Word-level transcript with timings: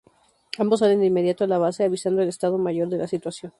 Ambos 0.57 0.79
salen 0.79 1.01
de 1.01 1.05
inmediato 1.05 1.43
a 1.43 1.47
la 1.47 1.59
base, 1.59 1.83
avisando 1.83 2.23
al 2.23 2.27
Estado 2.27 2.57
Mayor 2.57 2.89
de 2.89 2.97
la 2.97 3.07
situación. 3.07 3.49